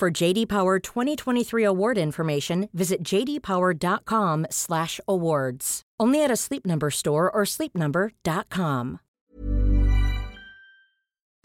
For 0.00 0.10
JD 0.10 0.48
Power 0.48 0.78
2023 0.78 1.62
award 1.62 1.98
information, 1.98 2.70
visit 2.72 3.02
jdpower.com/awards. 3.04 5.82
Only 6.00 6.24
at 6.24 6.30
a 6.30 6.36
Sleep 6.36 6.64
Number 6.64 6.90
store 6.90 7.30
or 7.30 7.44
sleepnumber.com. 7.44 9.00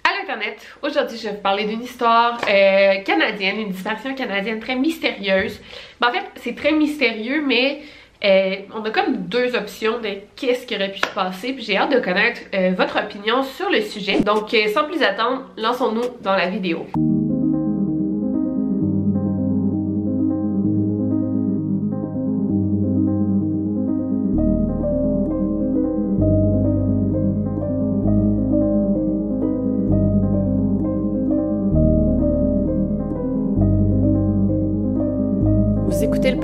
À 0.05 0.09
l'Internet, 0.17 0.65
aujourd'hui, 0.81 1.17
je 1.17 1.27
vais 1.27 1.35
vous 1.35 1.41
parler 1.41 1.65
d'une 1.65 1.81
histoire 1.81 2.39
euh, 2.47 3.03
canadienne, 3.03 3.59
une 3.59 3.71
disparition 3.71 4.15
canadienne 4.15 4.61
très 4.61 4.75
mystérieuse. 4.75 5.59
Ben, 5.99 6.07
en 6.07 6.13
fait, 6.13 6.23
c'est 6.41 6.55
très 6.55 6.71
mystérieux, 6.71 7.43
mais 7.45 7.81
euh, 8.23 8.55
on 8.73 8.85
a 8.85 8.91
comme 8.91 9.27
deux 9.27 9.53
options 9.57 9.99
de 9.99 10.19
qu'est-ce 10.37 10.65
qui 10.65 10.77
aurait 10.77 10.93
pu 10.93 10.99
se 10.99 11.13
passer. 11.13 11.51
Puis 11.51 11.65
j'ai 11.65 11.75
hâte 11.75 11.91
de 11.91 11.99
connaître 11.99 12.39
euh, 12.53 12.71
votre 12.77 12.97
opinion 13.03 13.43
sur 13.43 13.69
le 13.69 13.81
sujet. 13.81 14.21
Donc, 14.21 14.53
euh, 14.53 14.69
sans 14.73 14.85
plus 14.85 15.03
attendre, 15.03 15.49
lançons-nous 15.57 16.05
dans 16.21 16.37
la 16.37 16.47
vidéo. 16.47 16.87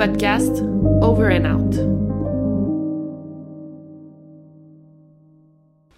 Podcast 0.02 0.64
Over 1.04 1.30
and 1.30 1.46
Out. 1.46 1.76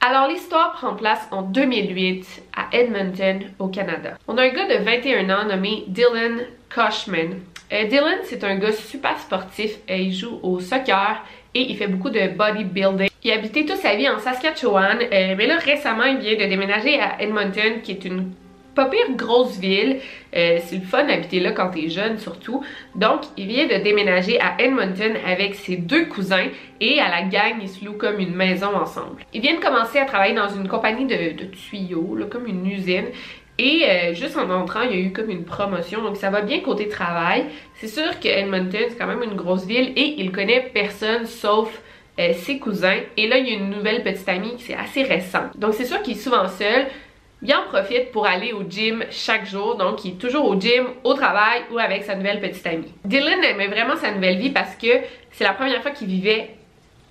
Alors 0.02 0.28
l'histoire 0.28 0.74
prend 0.74 0.96
place 0.96 1.26
en 1.32 1.44
2008 1.44 2.44
à 2.54 2.76
Edmonton, 2.76 3.44
au 3.60 3.70
Canada. 3.70 4.18
On 4.28 4.38
a 4.38 4.42
un 4.42 4.50
gars 4.50 4.68
de 4.78 4.84
21 4.84 5.30
ans 5.30 5.46
nommé 5.48 5.86
Dylan 5.88 6.42
Koshman. 6.70 7.40
Euh, 7.72 7.86
Dylan, 7.86 8.18
c'est 8.24 8.44
un 8.44 8.58
gars 8.58 8.74
super 8.74 9.18
sportif. 9.20 9.78
Euh, 9.90 9.96
il 9.96 10.14
joue 10.14 10.38
au 10.44 10.60
soccer 10.60 11.24
et 11.56 11.62
il 11.62 11.78
fait 11.78 11.88
beaucoup 11.88 12.10
de 12.10 12.28
bodybuilding. 12.28 13.08
Il 13.24 13.32
a 13.32 13.36
habité 13.36 13.66
toute 13.66 13.78
sa 13.78 13.96
vie 13.96 14.10
en 14.10 14.20
Saskatchewan, 14.20 14.98
euh, 15.00 15.36
mais 15.38 15.48
là 15.48 15.56
récemment 15.60 16.04
il 16.04 16.18
vient 16.18 16.34
de 16.36 16.50
déménager 16.50 17.00
à 17.00 17.22
Edmonton, 17.22 17.80
qui 17.82 17.92
est 17.92 18.04
une 18.04 18.34
pas 18.76 18.86
pire 18.86 19.16
grosse 19.16 19.58
ville. 19.60 20.00
Euh, 20.36 20.60
c'est 20.64 20.78
le 20.78 20.82
fun 20.82 21.04
d'habiter 21.06 21.40
là 21.40 21.52
quand 21.52 21.70
t'es 21.70 21.90
jeune 21.90 22.18
surtout. 22.18 22.64
Donc, 22.96 23.22
il 23.38 23.48
vient 23.48 23.68
de 23.68 23.84
déménager 23.84 24.40
à 24.40 24.56
Edmonton 24.60 25.14
avec 25.26 25.56
ses 25.56 25.78
deux 25.78 26.06
cousins 26.06 26.48
et 26.82 27.00
à 27.00 27.10
la 27.10 27.24
gang, 27.24 27.56
ils 27.62 27.70
se 27.70 27.84
louent 27.86 27.98
comme 27.98 28.20
une 28.20 28.36
maison 28.36 28.76
ensemble. 28.76 29.22
Ils 29.34 29.42
viennent 29.42 29.60
commencer 29.60 30.00
à 30.00 30.06
travailler 30.06 30.36
dans 30.36 30.50
une 30.50 30.68
compagnie 30.68 31.06
de, 31.06 31.46
tuyaux, 31.46 32.18
comme 32.30 32.48
une 32.48 32.66
usine. 32.66 33.08
Et 33.60 33.84
euh, 33.88 34.14
juste 34.14 34.36
en 34.36 34.50
entrant, 34.50 34.82
il 34.82 34.92
y 34.92 34.96
a 34.96 35.06
eu 35.06 35.14
comme 35.14 35.30
une 35.30 35.46
promotion, 35.46 36.02
donc 36.02 36.18
ça 36.18 36.32
va 36.32 36.42
bien 36.42 36.62
côté 36.62 36.88
travail. 36.88 37.46
C'est 37.76 37.88
sûr 37.88 38.20
que 38.20 38.28
Edmonton, 38.28 38.82
c'est 38.90 38.98
quand 38.98 39.08
même 39.08 39.22
une 39.22 39.36
grosse 39.36 39.66
ville 39.66 39.94
et 39.96 40.16
il 40.18 40.32
connaît 40.32 40.72
personne 40.74 41.28
sauf 41.28 41.80
euh, 42.20 42.34
ses 42.34 42.58
cousins. 42.60 43.00
Et 43.16 43.28
là, 43.28 43.38
il 43.38 43.48
y 43.48 43.52
a 43.52 43.54
une 43.56 43.70
nouvelle 43.70 44.04
petite 44.04 44.28
amie 44.28 44.56
qui 44.56 44.64
c'est 44.64 44.76
assez 44.76 45.04
récent. 45.04 45.46
Donc 45.56 45.76
c'est 45.76 45.86
sûr 45.86 46.02
qu'il 46.02 46.16
est 46.18 46.20
souvent 46.20 46.48
seul. 46.48 46.88
Il 47.46 47.54
en 47.54 47.64
profite 47.64 48.14
pour 48.14 48.26
aller 48.26 48.54
au 48.54 48.64
gym 48.64 49.04
chaque 49.12 49.46
jour, 49.46 49.76
donc 49.76 50.06
il 50.06 50.12
est 50.12 50.18
toujours 50.18 50.48
au 50.48 50.58
gym, 50.58 50.86
au 51.04 51.14
travail 51.14 51.64
ou 51.74 51.78
avec 51.78 52.04
sa 52.04 52.16
nouvelle 52.16 52.40
petite 52.40 52.66
amie. 52.66 52.94
Dylan 53.04 53.44
aimait 53.44 53.68
vraiment 53.68 53.98
sa 53.98 54.12
nouvelle 54.12 54.38
vie 54.38 54.50
parce 54.50 54.76
que 54.76 54.88
c'est 55.32 55.44
la 55.44 55.52
première 55.52 55.82
fois 55.82 55.92
qu'il 55.92 56.08
vivait 56.08 56.52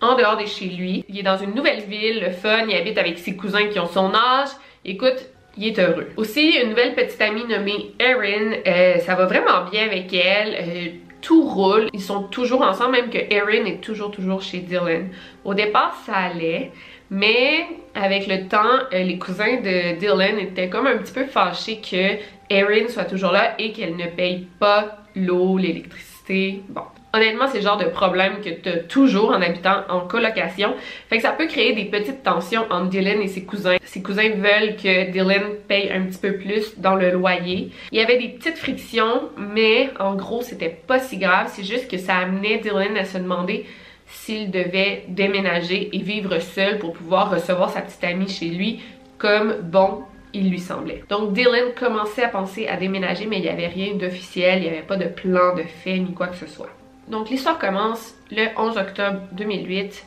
en 0.01 0.17
dehors 0.17 0.39
de 0.39 0.47
chez 0.47 0.65
lui. 0.67 1.05
Il 1.11 1.19
est 1.19 1.23
dans 1.23 1.37
une 1.37 1.55
nouvelle 1.55 1.83
ville, 1.83 2.21
le 2.21 2.31
fun, 2.31 2.65
il 2.67 2.75
habite 2.75 2.97
avec 2.97 3.19
ses 3.19 3.37
cousins 3.37 3.67
qui 3.67 3.79
ont 3.79 3.87
son 3.87 4.15
âge. 4.15 4.49
Écoute, 4.87 5.27
il 5.59 5.69
est 5.69 5.79
heureux. 5.79 6.09
Aussi, 6.17 6.57
une 6.63 6.71
nouvelle 6.71 6.95
petite 6.95 7.21
amie 7.21 7.45
nommée 7.45 7.93
Erin, 8.01 8.55
euh, 8.67 8.99
ça 9.01 9.15
va 9.15 9.27
vraiment 9.27 9.69
bien 9.71 9.85
avec 9.85 10.15
elle. 10.15 10.57
Euh, 10.59 10.89
tout 11.21 11.43
roule. 11.43 11.89
Ils 11.93 12.03
sont 12.03 12.25
toujours 12.25 12.63
ensemble, 12.63 12.93
même 12.93 13.11
que 13.11 13.19
Erin 13.19 13.65
est 13.65 13.81
toujours, 13.81 14.11
toujours 14.11 14.43
chez 14.43 14.59
Dylan. 14.59 15.09
Au 15.45 15.55
départ, 15.55 15.95
ça 16.05 16.17
allait. 16.17 16.73
Mais 17.15 17.67
avec 17.95 18.27
le 18.27 18.49
temps, 18.49 18.87
euh, 18.95 19.03
les 19.03 19.19
cousins 19.19 19.61
de 19.61 19.99
Dylan 19.99 20.39
étaient 20.39 20.71
comme 20.71 20.87
un 20.87 20.97
petit 20.97 21.13
peu 21.13 21.27
fâchés 21.27 21.79
que 21.79 22.17
Erin 22.49 22.89
soit 22.89 23.05
toujours 23.05 23.33
là 23.33 23.55
et 23.59 23.73
qu'elle 23.73 23.97
ne 23.97 24.07
paye 24.07 24.47
pas 24.59 24.97
l'eau, 25.15 25.59
l'électricité. 25.59 26.63
Bon. 26.71 26.81
Honnêtement, 27.13 27.49
c'est 27.49 27.59
le 27.59 27.65
genre 27.65 27.77
de 27.77 27.91
problème 27.91 28.41
que 28.43 28.49
tu 28.49 28.67
as 28.67 28.79
toujours 28.79 29.33
en 29.33 29.43
habitant 29.43 29.83
en 29.91 30.01
colocation. 30.01 30.73
Fait 31.11 31.17
que 31.17 31.23
ça 31.23 31.33
peut 31.33 31.47
créer 31.47 31.75
des 31.75 31.85
petites 31.85 32.23
tensions 32.23 32.65
entre 32.71 32.89
Dylan 32.89 33.21
et 33.21 33.29
ses 33.29 33.45
cousins. 33.45 33.77
Ses 33.85 34.03
cousins 34.03 34.31
veulent 34.31 34.77
que 34.77 35.11
Dylan 35.11 35.57
paye 35.69 35.91
un 35.93 36.05
petit 36.05 36.19
peu 36.19 36.39
plus 36.39 36.79
dans 36.79 36.95
le 36.95 37.11
loyer. 37.11 37.69
Il 37.91 37.99
y 37.99 38.03
avait 38.03 38.17
des 38.17 38.29
petites 38.29 38.57
frictions, 38.57 39.29
mais 39.37 39.91
en 40.01 40.15
gros, 40.15 40.41
c'était 40.41 40.71
pas 40.71 40.99
si 40.99 41.19
grave. 41.19 41.53
C'est 41.55 41.65
juste 41.65 41.91
que 41.91 41.99
ça 41.99 42.17
amenait 42.17 42.57
Dylan 42.57 42.97
à 42.97 43.05
se 43.05 43.19
demander 43.19 43.67
s'il 44.13 44.51
devait 44.51 45.05
déménager 45.09 45.95
et 45.95 45.99
vivre 45.99 46.39
seul 46.39 46.79
pour 46.79 46.93
pouvoir 46.93 47.31
recevoir 47.31 47.71
sa 47.71 47.81
petite 47.81 48.05
amie 48.05 48.29
chez 48.29 48.47
lui 48.47 48.81
comme 49.19 49.55
bon 49.63 50.03
il 50.35 50.51
lui 50.51 50.61
semblait. 50.61 51.05
Donc 51.09 51.33
Dylan 51.33 51.73
commençait 51.79 52.25
à 52.25 52.29
penser 52.29 52.67
à 52.67 52.77
déménager 52.77 53.27
mais 53.27 53.39
il 53.39 53.43
n'y 53.43 53.49
avait 53.49 53.67
rien 53.67 53.95
d'officiel, 53.95 54.59
il 54.59 54.63
n'y 54.63 54.69
avait 54.69 54.87
pas 54.87 54.97
de 54.97 55.09
plan 55.09 55.55
de 55.55 55.63
fait 55.63 55.99
ni 55.99 56.13
quoi 56.15 56.29
que 56.29 56.37
ce 56.37 56.47
soit. 56.47 56.71
Donc 57.09 57.31
l'histoire 57.31 57.59
commence 57.59 58.15
le 58.31 58.47
11 58.57 58.77
octobre 58.79 59.21
2008 59.33 60.07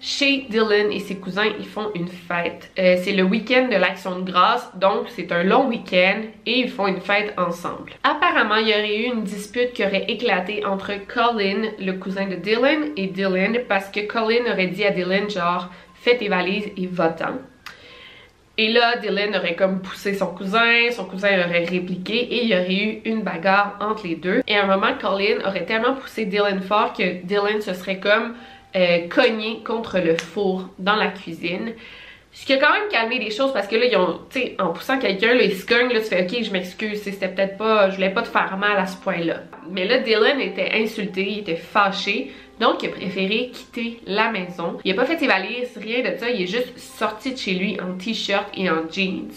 chez 0.00 0.46
Dylan 0.48 0.90
et 0.90 0.98
ses 1.00 1.16
cousins, 1.16 1.52
ils 1.58 1.66
font 1.66 1.90
une 1.94 2.08
fête. 2.08 2.70
Euh, 2.78 2.96
c'est 3.02 3.12
le 3.12 3.22
week-end 3.22 3.68
de 3.70 3.76
l'Action 3.76 4.18
de 4.18 4.30
grâce, 4.30 4.70
donc 4.76 5.08
c'est 5.08 5.30
un 5.30 5.42
long 5.42 5.68
week-end 5.68 6.22
et 6.46 6.60
ils 6.60 6.70
font 6.70 6.86
une 6.86 7.00
fête 7.00 7.34
ensemble. 7.36 7.92
Apparemment, 8.02 8.56
il 8.56 8.68
y 8.68 8.72
aurait 8.72 8.98
eu 8.98 9.12
une 9.12 9.22
dispute 9.22 9.74
qui 9.74 9.84
aurait 9.84 10.06
éclaté 10.08 10.64
entre 10.64 10.92
Colin, 11.06 11.70
le 11.78 11.92
cousin 11.92 12.26
de 12.26 12.36
Dylan, 12.36 12.92
et 12.96 13.08
Dylan 13.08 13.58
parce 13.68 13.90
que 13.90 14.00
Colin 14.00 14.50
aurait 14.50 14.68
dit 14.68 14.84
à 14.84 14.90
Dylan 14.90 15.28
genre 15.28 15.68
fais 15.94 16.16
tes 16.16 16.28
valises 16.28 16.70
et 16.76 16.86
va-t'en. 16.86 17.34
Et 18.56 18.72
là, 18.72 18.96
Dylan 18.96 19.36
aurait 19.36 19.54
comme 19.54 19.80
poussé 19.80 20.14
son 20.14 20.34
cousin, 20.34 20.90
son 20.90 21.04
cousin 21.04 21.30
aurait 21.46 21.64
répliqué 21.64 22.14
et 22.14 22.44
il 22.44 22.50
y 22.50 22.54
aurait 22.54 22.74
eu 22.74 23.00
une 23.04 23.22
bagarre 23.22 23.76
entre 23.80 24.06
les 24.06 24.16
deux. 24.16 24.42
Et 24.46 24.56
à 24.56 24.64
un 24.64 24.66
moment, 24.66 24.92
Colin 25.00 25.46
aurait 25.46 25.64
tellement 25.64 25.94
poussé 25.94 26.24
Dylan 26.26 26.60
fort 26.60 26.92
que 26.92 27.22
Dylan 27.22 27.60
se 27.60 27.74
serait 27.74 28.00
comme 28.00 28.34
euh, 28.76 29.08
cogné 29.08 29.62
contre 29.64 29.98
le 29.98 30.16
four 30.16 30.68
dans 30.78 30.96
la 30.96 31.08
cuisine. 31.08 31.74
Ce 32.32 32.46
qui 32.46 32.52
a 32.52 32.58
quand 32.58 32.72
même 32.72 32.88
calmé 32.88 33.18
les 33.18 33.30
choses 33.30 33.52
parce 33.52 33.66
que 33.66 33.74
là, 33.74 33.86
ils 33.86 33.96
ont, 33.96 34.20
tu 34.30 34.40
sais, 34.40 34.56
en 34.60 34.68
poussant 34.68 34.98
quelqu'un, 34.98 35.34
là, 35.34 35.42
ils 35.42 35.56
se 35.56 35.66
cognent, 35.66 35.92
là, 35.92 36.00
tu 36.00 36.06
fais, 36.06 36.22
ok, 36.22 36.44
je 36.44 36.52
m'excuse, 36.52 37.02
c'était 37.02 37.28
peut-être 37.28 37.56
pas, 37.56 37.90
je 37.90 37.96
voulais 37.96 38.10
pas 38.10 38.22
te 38.22 38.28
faire 38.28 38.56
mal 38.56 38.78
à 38.78 38.86
ce 38.86 38.96
point-là. 38.98 39.42
Mais 39.68 39.84
là, 39.84 39.98
Dylan 39.98 40.40
était 40.40 40.70
insulté, 40.74 41.28
il 41.28 41.38
était 41.40 41.56
fâché, 41.56 42.30
donc 42.60 42.82
il 42.82 42.90
a 42.90 42.92
préféré 42.92 43.50
quitter 43.52 44.00
la 44.06 44.30
maison. 44.30 44.78
Il 44.84 44.92
a 44.92 44.94
pas 44.94 45.06
fait 45.06 45.18
ses 45.18 45.26
valises, 45.26 45.76
rien 45.76 46.08
de 46.08 46.16
ça, 46.16 46.30
il 46.30 46.42
est 46.42 46.46
juste 46.46 46.78
sorti 46.78 47.32
de 47.32 47.38
chez 47.38 47.54
lui 47.54 47.80
en 47.80 47.96
t-shirt 47.96 48.46
et 48.54 48.70
en 48.70 48.88
jeans. 48.88 49.32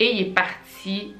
Et 0.00 0.12
il 0.14 0.22
est 0.22 0.34
parti 0.34 1.12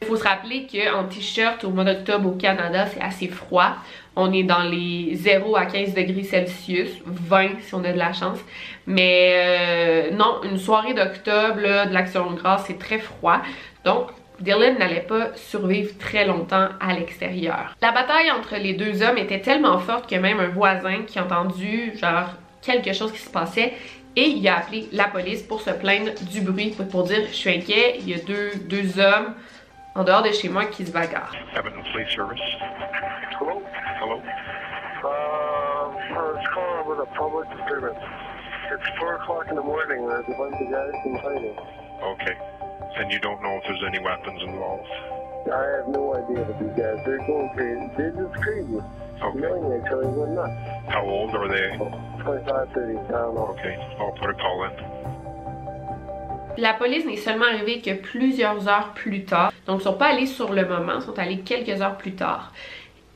Il 0.00 0.06
faut 0.06 0.16
se 0.16 0.24
rappeler 0.24 0.66
qu'en 0.66 1.04
t-shirt 1.04 1.62
au 1.64 1.70
mois 1.70 1.84
d'octobre 1.84 2.28
au 2.28 2.32
Canada, 2.32 2.86
c'est 2.86 3.00
assez 3.00 3.28
froid. 3.28 3.76
On 4.16 4.32
est 4.32 4.42
dans 4.42 4.62
les 4.62 5.14
0 5.14 5.56
à 5.56 5.66
15 5.66 5.94
degrés 5.94 6.24
Celsius, 6.24 6.90
20 7.06 7.60
si 7.60 7.74
on 7.74 7.84
a 7.84 7.92
de 7.92 7.98
la 7.98 8.12
chance. 8.12 8.38
Mais 8.86 9.34
euh, 9.36 10.10
non, 10.10 10.40
une 10.42 10.58
soirée 10.58 10.92
d'octobre, 10.92 11.60
de 11.88 11.92
l'Action 11.92 12.32
grâce, 12.32 12.64
c'est 12.66 12.78
très 12.78 12.98
froid. 12.98 13.40
Donc, 13.84 14.08
Dylan 14.40 14.78
n'allait 14.78 15.00
pas 15.00 15.34
survivre 15.36 15.96
très 15.98 16.24
longtemps 16.24 16.68
à 16.80 16.92
l'extérieur. 16.94 17.76
La 17.80 17.92
bataille 17.92 18.30
entre 18.30 18.56
les 18.56 18.74
deux 18.74 19.02
hommes 19.02 19.18
était 19.18 19.40
tellement 19.40 19.78
forte 19.78 20.08
que 20.08 20.16
même 20.16 20.40
un 20.40 20.48
voisin 20.48 21.02
qui 21.06 21.18
a 21.18 21.24
entendu 21.24 21.92
genre 21.96 22.30
quelque 22.62 22.92
chose 22.92 23.12
qui 23.12 23.18
se 23.18 23.30
passait 23.30 23.72
et 24.16 24.28
il 24.28 24.48
a 24.48 24.58
appelé 24.58 24.88
la 24.92 25.08
police 25.08 25.42
pour 25.42 25.60
se 25.60 25.70
plaindre 25.70 26.12
du 26.30 26.40
bruit, 26.40 26.76
pour 26.90 27.04
dire 27.04 27.26
je 27.28 27.34
suis 27.34 27.50
inquiet, 27.50 27.98
il 27.98 28.08
y 28.08 28.14
a 28.14 28.18
deux, 28.18 28.56
deux 28.68 28.98
hommes 28.98 29.34
en 29.94 30.04
dehors 30.04 30.22
de 30.22 30.32
chez 30.32 30.48
moi 30.48 30.66
qui 30.66 30.86
se 30.86 30.92
bagarrent. 30.92 31.34
Edmonton 31.54 31.82
Police 31.92 32.10
Service. 32.14 32.40
Hello? 33.40 33.62
Hello? 34.00 34.16
Um, 35.04 35.94
I 36.10 36.32
was 36.34 36.44
calling 36.54 36.88
with 36.88 37.00
a 37.00 37.10
public 37.16 37.48
disturbance. 37.56 37.98
It's 38.70 38.98
4 38.98 39.14
o'clock 39.14 39.46
in 39.48 39.56
the 39.56 39.62
morning 39.62 40.04
and 40.04 40.10
there's 40.10 40.28
a 40.28 40.36
bunch 40.36 40.54
of 40.60 40.70
guys 40.70 40.92
complaining. 41.02 41.56
Okay. 42.02 42.36
And 42.96 43.10
you 43.10 43.18
don't 43.20 43.42
know 43.42 43.56
if 43.56 43.64
there's 43.64 43.82
any 43.86 43.98
weapons 43.98 44.42
involved? 44.42 44.86
I 45.48 45.64
have 45.78 45.88
no 45.88 46.14
idea 46.14 46.44
what 46.44 46.58
these 46.60 46.76
guys. 46.76 47.00
They're 47.06 47.24
going 47.24 47.50
crazy. 47.54 47.90
They're 47.96 48.12
just 48.12 48.34
crazy. 48.42 48.82
Okay. 49.22 49.38
Knowing 49.38 49.80
each 49.80 49.90
other 49.90 50.04
going 50.04 50.34
nuts. 50.34 50.52
How 50.90 51.04
old 51.04 51.34
are 51.34 51.48
they? 51.48 51.76
25, 52.24 52.72
30, 52.74 52.98
I 52.98 53.12
don't 53.12 53.34
know. 53.34 53.54
Okay, 53.58 53.76
I'll 54.00 54.12
put 54.12 54.30
a 54.30 54.34
call 54.34 54.64
in. 54.64 54.72
La 56.56 56.74
police 56.74 57.06
n'est 57.06 57.16
seulement 57.16 57.44
arrivée 57.44 57.80
que 57.80 57.94
plusieurs 57.94 58.66
heures 58.68 58.92
plus 58.94 59.24
tard. 59.24 59.52
Donc, 59.66 59.80
ils 59.80 59.84
sont 59.84 59.94
pas 59.94 60.06
allés 60.06 60.26
sur 60.26 60.52
le 60.52 60.66
moment, 60.66 60.94
ils 60.96 61.02
sont 61.02 61.18
allés 61.18 61.40
quelques 61.40 61.80
heures 61.80 61.96
plus 61.96 62.14
tard. 62.14 62.52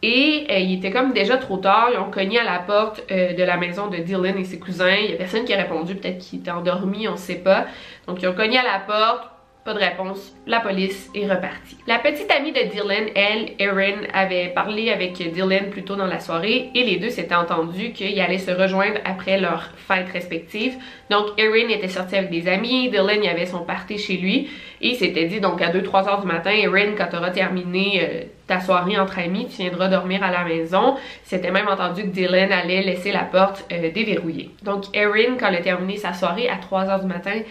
Et 0.03 0.47
euh, 0.51 0.59
il 0.59 0.75
était 0.75 0.91
comme 0.91 1.13
déjà 1.13 1.39
trop 1.39 1.57
tard, 1.57 1.91
ils 1.93 1.99
ont 1.99 2.11
cogné 2.11 2.39
à 2.39 2.45
la 2.45 2.59
porte 2.59 3.03
euh, 3.11 3.35
de 3.35 3.43
la 3.43 3.57
maison 3.57 3.87
de 3.87 3.99
Dylan 3.99 4.37
et 4.37 4.45
ses 4.45 4.59
cousins. 4.59 4.91
Il 4.91 5.13
y 5.13 5.15
a 5.15 5.17
personne 5.17 5.45
qui 5.45 5.55
a 5.55 5.57
répondu, 5.57 5.95
peut-être 5.95 6.19
qu'il 6.19 6.41
était 6.41 6.51
endormi, 6.51 7.07
on 7.09 7.17
sait 7.17 7.37
pas. 7.37 7.67
Donc 8.07 8.21
ils 8.21 8.29
ont 8.29 8.35
cogné 8.35 8.59
à 8.59 8.65
la 8.65 8.81
porte, 8.81 9.31
pas 9.65 9.75
de 9.75 9.79
réponse. 9.79 10.35
La 10.47 10.61
police 10.61 11.09
est 11.15 11.27
repartie. 11.27 11.77
La 11.87 11.99
petite 11.99 12.31
amie 12.33 12.53
de 12.53 12.63
Dylan, 12.63 13.07
elle, 13.15 13.53
Erin, 13.61 14.03
avait 14.13 14.49
parlé 14.49 14.91
avec 14.91 15.13
Dylan 15.13 15.71
plus 15.71 15.85
tôt 15.85 15.95
dans 15.95 16.07
la 16.07 16.19
soirée 16.19 16.71
et 16.75 16.83
les 16.83 16.97
deux 16.97 17.11
s'étaient 17.11 17.35
entendus 17.35 17.93
qu'ils 17.93 18.21
allaient 18.21 18.39
se 18.39 18.51
rejoindre 18.51 18.99
après 19.05 19.39
leur 19.39 19.71
fête 19.77 20.09
respective. 20.13 20.75
Donc 21.11 21.27
Erin 21.39 21.69
était 21.69 21.89
sortie 21.89 22.17
avec 22.17 22.31
des 22.31 22.49
amis, 22.49 22.91
Dylan 22.91 23.23
y 23.23 23.29
avait 23.29 23.47
son 23.47 23.61
party 23.61 23.99
chez 23.99 24.17
lui 24.17 24.49
et 24.81 24.89
il 24.89 24.97
s'était 24.97 25.27
dit 25.27 25.41
donc 25.41 25.63
à 25.63 25.71
2-3 25.71 26.09
heures 26.09 26.21
du 26.21 26.27
matin, 26.27 26.51
Erin, 26.51 26.95
quand 26.97 27.07
tu 27.11 27.17
auras 27.17 27.31
terminé 27.31 28.01
euh, 28.03 28.23
ta 28.49 28.61
soirée 28.61 28.99
entre 28.99 29.21
amis, 29.21 29.47
tu 29.49 29.63
viendras 29.63 29.87
dormir 29.87 30.25
à 30.25 30.33
la 30.33 30.45
maison. 30.45 30.97
C'était 31.23 31.53
même 31.53 31.69
entendu 31.69 32.03
que 32.03 32.09
Dylan 32.09 32.51
allait 32.51 32.83
laisser 32.83 33.13
la 33.13 33.25
porte 33.25 33.65
euh, 33.73 33.93
déverrouillée. 33.93 34.51
Donc 34.65 34.85
Erin, 34.93 35.37
quand 35.39 35.47
elle 35.47 35.57
a 35.57 35.61
terminé 35.61 35.99
sa 35.99 36.15
soirée 36.15 36.49
à 36.49 36.57
3 36.57 36.91
heures 36.91 37.01
du 37.01 37.07
matin, 37.07 37.43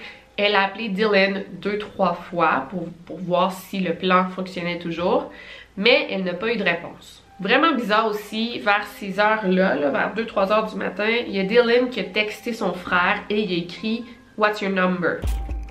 elle 0.41 0.55
a 0.55 0.65
appelé 0.65 0.89
Dylan 0.89 1.43
deux, 1.61 1.77
trois 1.77 2.13
fois 2.13 2.67
pour, 2.69 2.87
pour 3.05 3.17
voir 3.19 3.51
si 3.51 3.79
le 3.79 3.93
plan 3.93 4.27
fonctionnait 4.29 4.79
toujours, 4.79 5.31
mais 5.77 6.07
elle 6.09 6.23
n'a 6.23 6.33
pas 6.33 6.51
eu 6.51 6.57
de 6.57 6.63
réponse. 6.63 7.23
Vraiment 7.39 7.73
bizarre 7.73 8.07
aussi, 8.07 8.59
vers 8.59 8.85
ces 8.99 9.19
heures-là, 9.19 9.75
là, 9.75 9.89
vers 9.89 10.13
2-3 10.15 10.51
heures 10.51 10.69
du 10.69 10.75
matin, 10.75 11.07
il 11.27 11.35
y 11.35 11.39
a 11.39 11.43
Dylan 11.43 11.89
qui 11.89 11.99
a 11.99 12.03
texté 12.03 12.53
son 12.53 12.73
frère 12.73 13.23
et 13.29 13.41
il 13.41 13.51
a 13.51 13.57
écrit 13.63 14.05
What's 14.37 14.61
your 14.61 14.71
number? 14.71 15.21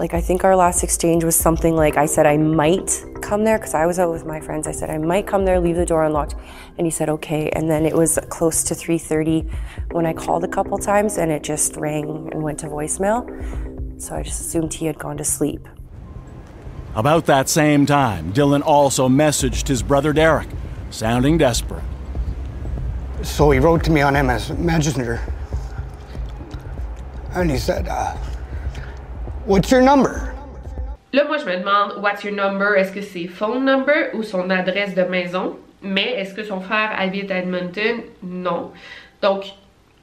Like, 0.00 0.14
I 0.14 0.20
think 0.20 0.44
our 0.44 0.56
last 0.56 0.82
exchange 0.82 1.25
was 1.25 1.37
something 1.37 1.76
like 1.76 1.99
I 1.99 2.06
said 2.06 2.26
I 2.26 2.38
might 2.38 3.05
come 3.20 3.44
there 3.44 3.58
because 3.58 3.75
I 3.75 3.84
was 3.84 3.99
out 3.99 4.11
with 4.11 4.25
my 4.25 4.40
friends. 4.40 4.66
I 4.66 4.73
said 4.73 4.88
I 4.88 4.96
might 4.96 5.26
come 5.26 5.44
there, 5.44 5.61
leave 5.61 5.76
the 5.76 5.84
door 5.84 6.05
unlocked, 6.05 6.37
and 6.78 6.87
he 6.87 6.90
said 6.90 7.11
okay. 7.11 7.50
And 7.50 7.70
then 7.70 7.84
it 7.84 7.94
was 7.94 8.19
close 8.31 8.62
to 8.64 8.75
3:30 8.75 9.46
when 9.93 10.06
I 10.06 10.14
called 10.14 10.43
a 10.43 10.49
couple 10.49 10.78
times, 10.78 11.19
and 11.19 11.31
it 11.31 11.43
just 11.43 11.76
rang 11.76 12.31
and 12.32 12.43
went 12.43 12.58
to 12.61 12.69
voicemail. 12.69 13.28
So 14.00 14.14
I 14.14 14.23
just 14.23 14.41
assumed 14.41 14.73
he 14.73 14.87
had 14.87 14.99
gone 14.99 15.19
to 15.19 15.25
sleep. 15.25 15.69
About 16.97 17.26
that 17.26 17.50
same 17.50 17.85
time, 17.85 18.32
Dylan 18.32 18.62
also 18.64 19.11
messaged 19.11 19.69
his 19.69 19.82
brother 19.82 20.14
Derek, 20.14 20.49
sounding 20.88 21.37
desperate. 21.37 21.85
So 23.23 23.50
he 23.50 23.58
wrote 23.58 23.85
to 23.85 23.91
me 23.91 24.00
on 24.00 24.14
MS 24.14 24.52
Messenger. 24.56 25.20
And 27.35 27.50
he 27.50 27.58
said, 27.58 27.88
uh, 27.88 28.17
What's 29.44 29.70
your 29.70 29.82
number? 29.82 30.35
Là, 31.12 31.29
moi, 31.29 31.37
je 31.37 31.44
me 31.44 31.56
demande 31.58 32.00
What's 32.00 32.25
your 32.25 32.32
number? 32.32 32.76
Est-ce 32.76 32.93
que 32.93 33.02
c'est 33.02 33.26
phone 33.29 33.67
number 33.67 34.12
ou 34.14 34.23
son 34.23 34.49
adresse 34.50 34.94
de 34.94 35.05
maison? 35.05 35.58
Mais 35.82 36.14
est-ce 36.14 36.32
que 36.32 36.43
son 36.43 36.61
frère 36.61 36.99
habite 36.99 37.31
à 37.31 37.41
Edmonton? 37.41 38.02
Non. 38.23 38.73
Donc, 39.20 39.44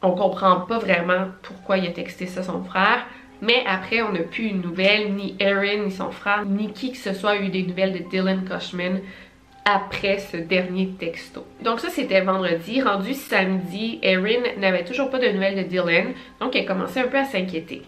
on 0.04 0.12
comprend 0.12 0.62
pas 0.62 0.78
vraiment 0.78 1.30
pourquoi 1.42 1.80
il 1.80 1.88
a 1.88 1.92
texté 1.92 2.28
ça 2.28 2.42
à 2.42 2.44
son 2.44 2.64
frère. 2.64 3.08
Mais 3.42 3.64
après, 3.66 4.02
on 4.02 4.12
n'a 4.12 4.22
plus 4.22 4.46
une 4.46 4.62
nouvelle, 4.62 5.14
ni 5.14 5.36
Erin, 5.40 5.86
ni 5.86 5.92
son 5.92 6.12
frère, 6.12 6.46
ni 6.46 6.72
qui 6.72 6.92
que 6.92 6.98
ce 6.98 7.14
soit 7.14 7.32
a 7.32 7.38
eu 7.38 7.50
des 7.50 7.64
nouvelles 7.64 7.94
de 7.94 8.10
Dylan 8.10 8.44
Cushman 8.44 9.02
après 9.66 10.18
ce 10.18 10.38
dernier 10.38 10.90
texto. 11.00 11.46
Donc 11.62 11.80
ça, 11.80 11.90
c'était 11.90 12.22
vendredi. 12.22 12.82
Rendu 12.82 13.14
samedi, 13.14 14.00
Erin 14.02 14.42
n'avait 14.58 14.86
toujours 14.86 15.10
pas 15.10 15.20
de 15.20 15.28
nouvelles 15.28 15.58
de 15.58 15.64
Dylan, 15.64 16.14
donc 16.40 16.56
elle 16.56 16.66
commençait 16.66 17.02
un 17.02 17.08
peu 17.08 17.18
à 17.18 17.26
s'inquiéter. 17.26 17.82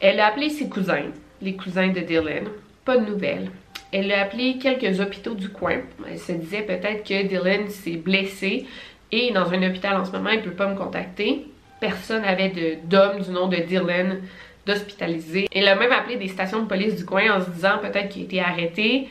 Elle 0.00 0.20
a 0.20 0.26
appelé 0.26 0.50
ses 0.50 0.68
cousins, 0.68 1.12
les 1.40 1.54
cousins 1.54 1.88
de 1.88 2.00
Dylan, 2.00 2.44
pas 2.84 2.98
de 2.98 3.06
nouvelles. 3.06 3.50
Elle 3.92 4.10
a 4.10 4.22
appelé 4.22 4.58
quelques 4.58 5.00
hôpitaux 5.00 5.34
du 5.34 5.50
coin. 5.50 5.78
Elle 6.10 6.18
se 6.18 6.32
disait 6.32 6.62
peut-être 6.62 7.04
que 7.04 7.22
Dylan 7.26 7.68
s'est 7.68 7.96
blessé 7.96 8.66
et 9.12 9.30
dans 9.30 9.52
un 9.52 9.62
hôpital 9.62 9.96
en 9.96 10.04
ce 10.04 10.10
moment, 10.10 10.30
il 10.30 10.42
peut 10.42 10.50
pas 10.50 10.66
me 10.66 10.76
contacter. 10.76 11.46
Personne 11.78 12.22
n'avait 12.22 12.80
d'homme 12.84 13.20
du 13.20 13.30
nom 13.30 13.46
de 13.46 13.56
Dylan 13.56 14.18
d'hospitaliser. 14.66 15.48
Elle 15.52 15.68
a 15.68 15.76
même 15.76 15.92
appelé 15.92 16.16
des 16.16 16.28
stations 16.28 16.62
de 16.62 16.66
police 16.66 16.96
du 16.96 17.04
coin 17.04 17.36
en 17.36 17.44
se 17.44 17.50
disant 17.50 17.78
peut-être 17.80 18.08
qu'il 18.08 18.22
été 18.22 18.40
arrêté. 18.40 19.08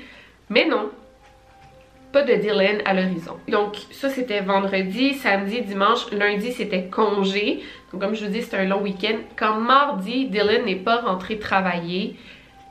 Mais 0.50 0.66
non, 0.66 0.90
pas 2.14 2.22
de 2.22 2.34
Dylan 2.36 2.82
à 2.86 2.94
l'horizon. 2.94 3.38
Donc 3.48 3.76
ça 3.92 4.10
c'était 4.10 4.42
vendredi, 4.42 5.16
samedi, 5.16 5.62
dimanche, 5.62 6.12
lundi 6.12 6.52
c'était 6.52 6.86
congé. 6.86 7.64
Donc 7.92 8.02
comme 8.02 8.16
je 8.16 8.26
vous 8.26 8.32
dis, 8.32 8.44
c'était 8.44 8.58
un 8.58 8.66
long 8.66 8.82
week-end. 8.82 9.18
Quand 9.36 9.60
mardi, 9.60 10.28
Dylan 10.28 10.66
n'est 10.66 10.76
pas 10.76 11.02
rentré 11.02 11.40
travailler, 11.40 12.16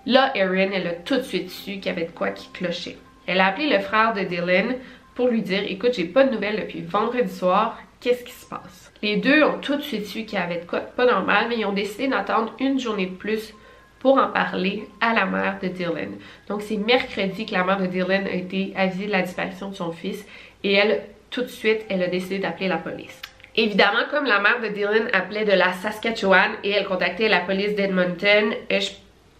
là 0.06 0.30
Erin, 0.34 0.70
elle 0.72 0.86
a 0.86 0.92
tout 0.92 1.16
de 1.16 1.22
suite 1.22 1.50
su 1.50 1.74
qu'il 1.74 1.86
y 1.86 1.88
avait 1.88 2.06
de 2.06 2.12
quoi 2.12 2.30
qui 2.30 2.48
clochait. 2.52 2.96
Elle 3.26 3.40
a 3.40 3.46
appelé 3.46 3.68
le 3.68 3.80
frère 3.80 4.14
de 4.14 4.22
Dylan 4.22 4.76
pour 5.14 5.28
lui 5.28 5.42
dire 5.42 5.62
écoute, 5.66 5.94
j'ai 5.94 6.04
pas 6.04 6.24
de 6.24 6.32
nouvelles 6.32 6.60
depuis 6.60 6.80
vendredi 6.80 7.32
soir, 7.32 7.78
qu'est-ce 8.00 8.24
qui 8.24 8.32
se 8.32 8.46
passe? 8.46 8.81
Les 9.02 9.16
deux 9.16 9.42
ont 9.42 9.58
tout 9.58 9.76
de 9.76 9.82
suite 9.82 10.06
su 10.06 10.24
qu'il 10.24 10.38
y 10.38 10.42
avait 10.42 10.60
de 10.60 10.64
quoi 10.64 10.80
pas 10.80 11.06
normal, 11.06 11.46
mais 11.48 11.58
ils 11.58 11.66
ont 11.66 11.72
décidé 11.72 12.06
d'attendre 12.06 12.54
une 12.60 12.78
journée 12.78 13.06
de 13.06 13.14
plus 13.14 13.52
pour 13.98 14.18
en 14.18 14.28
parler 14.28 14.88
à 15.00 15.12
la 15.12 15.26
mère 15.26 15.58
de 15.60 15.68
Dylan. 15.68 16.10
Donc 16.48 16.62
c'est 16.62 16.76
mercredi 16.76 17.46
que 17.46 17.52
la 17.52 17.64
mère 17.64 17.80
de 17.80 17.86
Dylan 17.86 18.26
a 18.26 18.32
été 18.32 18.72
avisée 18.76 19.06
de 19.06 19.12
la 19.12 19.22
disparition 19.22 19.70
de 19.70 19.74
son 19.74 19.92
fils 19.92 20.24
et 20.62 20.72
elle, 20.74 21.02
tout 21.30 21.42
de 21.42 21.48
suite, 21.48 21.84
elle 21.88 22.02
a 22.02 22.08
décidé 22.08 22.38
d'appeler 22.38 22.68
la 22.68 22.78
police. 22.78 23.20
Évidemment, 23.56 24.04
comme 24.10 24.24
la 24.24 24.40
mère 24.40 24.60
de 24.62 24.68
Dylan 24.68 25.08
appelait 25.12 25.44
de 25.44 25.52
la 25.52 25.72
Saskatchewan 25.72 26.52
et 26.64 26.70
elle 26.70 26.86
contactait 26.86 27.28
la 27.28 27.40
police 27.40 27.74
d'Edmonton, 27.74 28.54
euh, 28.70 28.80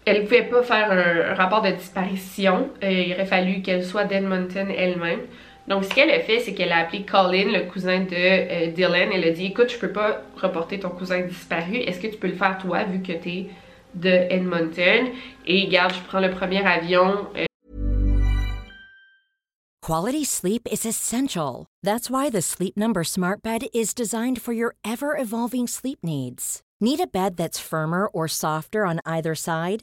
elle 0.05 0.23
ne 0.23 0.27
pouvait 0.27 0.43
pas 0.43 0.63
faire 0.63 0.91
un, 0.91 1.35
rapport 1.35 1.63
de 1.63 1.71
disparition. 1.71 2.69
Euh, 2.83 2.91
il 2.91 3.13
aurait 3.15 3.27
fallu 3.27 3.63
qu'elle 3.63 3.85
soit 3.85 4.05
d'Edmonton 4.05 4.69
elle-même. 4.77 5.21
Donc, 5.69 5.85
ce 5.85 5.91
qu'elle 5.95 6.11
a 6.11 6.21
fait, 6.21 6.41
c'est 6.41 6.55
qu'elle 6.55 6.73
a 6.73 6.79
appelé 6.79 7.05
Colin, 7.05 7.53
le 7.53 7.71
cousin 7.71 8.01
de 8.01 8.15
euh, 8.15 8.71
Dylan. 8.73 9.11
Elle 9.13 9.25
a 9.25 9.31
dit 9.31 9.47
Écoute, 9.47 9.71
je 9.71 9.79
peux 9.79 9.93
pas 9.93 10.23
reporter 10.37 10.81
ton 10.81 10.91
cousin 10.91 11.21
disparu. 11.21 11.77
Est-ce 11.77 12.01
que 12.01 12.09
tu 12.09 12.17
peux 12.17 12.29
le 12.29 12.35
faire 12.35 12.59
toi, 12.59 12.85
vu 12.85 13.01
que 13.01 13.13
tu 13.13 13.29
es 13.29 13.47
de 13.95 14.11
Edmonton? 14.11 15.11
Et 15.47 15.67
regarde, 15.67 15.95
je 15.95 16.01
prends 16.09 16.21
le 16.21 16.31
premier 16.31 16.67
avion. 16.67 17.29
Euh, 17.37 17.47
Quality 19.83 20.25
sleep 20.25 20.69
is 20.71 20.87
essential. 20.87 21.67
That's 21.83 22.09
why 22.09 22.31
the 22.31 22.41
Sleep 22.41 22.77
Number 22.77 23.03
Smart 23.03 23.43
Bed 23.43 23.63
is 23.75 23.95
designed 23.95 24.41
for 24.41 24.53
your 24.53 24.77
ever 24.85 25.17
evolving 25.17 25.67
sleep 25.67 25.99
needs. 26.05 26.63
Need 26.81 27.01
a 27.01 27.07
bed 27.09 27.37
that's 27.37 27.59
firmer 27.59 28.07
or 28.07 28.29
softer 28.29 28.85
on 28.85 29.01
either 29.05 29.35
side? 29.35 29.83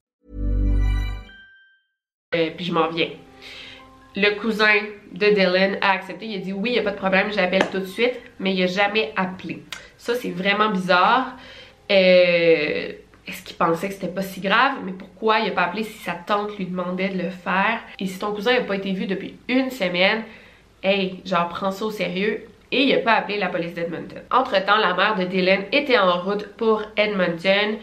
euh, 2.35 2.49
puis 2.55 2.65
je 2.65 2.73
m'en 2.73 2.87
viens. 2.89 3.09
Le 4.15 4.39
cousin 4.39 4.73
de 5.11 5.27
Dylan 5.27 5.77
a 5.81 5.91
accepté. 5.91 6.25
Il 6.25 6.35
a 6.37 6.39
dit 6.39 6.53
oui, 6.53 6.71
il 6.71 6.73
n'y 6.73 6.79
a 6.79 6.83
pas 6.83 6.91
de 6.91 6.97
problème, 6.97 7.31
j'appelle 7.31 7.67
tout 7.71 7.79
de 7.79 7.85
suite, 7.85 8.19
mais 8.39 8.53
il 8.53 8.59
n'a 8.61 8.67
jamais 8.67 9.13
appelé. 9.15 9.63
Ça, 9.97 10.15
c'est 10.15 10.31
vraiment 10.31 10.69
bizarre. 10.69 11.33
Euh, 11.91 12.91
Est-ce 13.27 13.43
qu'il 13.43 13.55
pensait 13.55 13.87
que 13.89 13.93
c'était 13.93 14.07
pas 14.07 14.21
si 14.21 14.41
grave? 14.41 14.75
Mais 14.83 14.93
pourquoi 14.93 15.39
il 15.39 15.45
n'a 15.45 15.51
pas 15.51 15.63
appelé 15.63 15.83
si 15.83 15.97
sa 15.99 16.13
tante 16.13 16.57
lui 16.57 16.65
demandait 16.65 17.09
de 17.09 17.17
le 17.21 17.29
faire? 17.29 17.79
Et 17.99 18.05
si 18.05 18.17
ton 18.19 18.33
cousin 18.33 18.53
n'a 18.53 18.61
pas 18.61 18.75
été 18.75 18.91
vu 18.91 19.07
depuis 19.07 19.35
une 19.47 19.69
semaine, 19.69 20.23
hey, 20.83 21.21
genre, 21.25 21.49
prends 21.49 21.71
ça 21.71 21.85
au 21.85 21.91
sérieux. 21.91 22.45
Et 22.73 22.83
il 22.83 22.95
n'a 22.95 23.01
pas 23.01 23.13
appelé 23.13 23.37
la 23.37 23.49
police 23.49 23.73
d'Edmonton. 23.73 24.21
Entre-temps, 24.31 24.77
la 24.77 24.93
mère 24.93 25.15
de 25.15 25.25
Dylan 25.25 25.63
était 25.73 25.97
en 25.97 26.21
route 26.21 26.47
pour 26.55 26.81
Edmonton. 26.95 27.77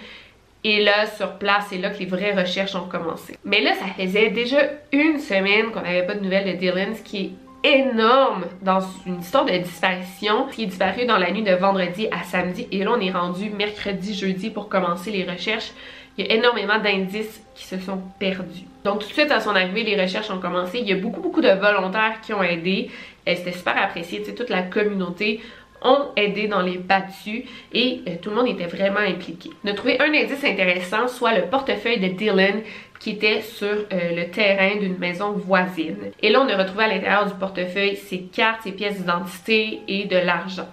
Et 0.65 0.83
là, 0.83 1.07
sur 1.07 1.35
place, 1.35 1.67
c'est 1.71 1.79
là 1.79 1.91
que 1.91 1.99
les 1.99 2.07
vraies 2.07 2.35
recherches 2.35 2.75
ont 2.75 2.89
commencé. 2.89 3.37
Mais 3.45 3.61
là, 3.61 3.75
ça 3.75 3.87
faisait 3.87 4.31
déjà 4.31 4.59
une 4.93 5.19
semaine 5.19 5.71
qu'on 5.71 5.83
n'avait 5.83 6.07
pas 6.07 6.15
de 6.15 6.21
nouvelles 6.21 6.53
de 6.53 6.59
Dylan, 6.59 6.95
ce 6.95 7.03
qui 7.03 7.27
est 7.27 7.31
énorme 7.65 8.45
dans 8.63 8.81
une 9.07 9.21
histoire 9.21 9.45
de 9.45 9.57
disparition 9.57 10.47
qui 10.47 10.65
est 10.65 10.67
disparu 10.67 11.07
dans 11.07 11.19
la 11.19 11.31
nuit 11.31 11.43
de 11.43 11.53
vendredi 11.53 12.09
à 12.11 12.23
samedi. 12.25 12.67
Et 12.73 12.85
là, 12.85 12.93
on 12.97 13.01
est 13.01 13.11
rendu 13.11 13.51
mercredi, 13.51 14.15
jeudi 14.15 14.51
pour 14.51 14.69
commencer 14.69 15.11
les 15.11 15.25
recherches. 15.25 15.73
Il 16.17 16.27
y 16.27 16.31
a 16.31 16.35
énormément 16.35 16.79
d'indices 16.79 17.41
qui 17.55 17.65
se 17.65 17.79
sont 17.79 18.03
perdus. 18.19 18.65
Donc 18.85 19.01
tout 19.01 19.09
de 19.09 19.13
suite 19.13 19.31
à 19.31 19.41
son 19.41 19.51
arrivée, 19.51 19.85
les 19.85 20.01
recherches 20.01 20.31
ont 20.31 20.41
commencé. 20.41 20.79
Il 20.79 20.89
y 20.89 20.93
a 20.93 20.97
beaucoup, 20.97 21.21
beaucoup 21.21 21.41
de 21.41 21.51
volontaires 21.51 22.21
qui 22.21 22.33
ont 22.33 22.43
aidé. 22.43 22.91
C'était 23.27 23.53
super 23.53 23.81
apprécié. 23.81 24.21
Tu 24.21 24.27
sais, 24.27 24.35
toute 24.35 24.51
la 24.51 24.63
communauté 24.63 25.41
ont 25.83 26.09
aidé 26.17 26.49
dans 26.49 26.63
les 26.63 26.79
battus 26.79 27.45
et 27.73 28.01
euh, 28.09 28.15
tout 28.21 28.31
le 28.31 28.37
monde 28.37 28.49
était 28.49 28.67
vraiment 28.67 29.01
impliqué. 29.01 29.51
On 29.65 29.69
a 29.69 29.75
trouvé 29.75 30.01
un 30.01 30.13
indice 30.13 30.45
intéressant, 30.45 31.09
soit 31.09 31.35
le 31.35 31.47
portefeuille 31.47 32.01
de 32.01 32.09
Dylan 32.09 32.63
qui 32.99 33.11
était 33.11 33.43
sur 33.43 33.69
euh, 33.69 33.87
le 33.93 34.31
terrain 34.31 34.77
d'une 34.77 34.99
maison 34.99 35.33
voisine. 35.33 36.11
Et 36.21 36.31
là, 36.31 36.41
on 36.41 36.49
a 36.49 36.57
retrouvé 36.57 36.85
à 36.85 36.89
l'intérieur 36.89 37.27
du 37.27 37.35
portefeuille 37.35 37.97
ses 37.97 38.23
cartes, 38.23 38.63
ses 38.65 38.73
pièces 38.73 38.99
d'identité 38.99 39.81
et 39.87 40.05
de 40.07 40.17
l'argent. 40.17 40.69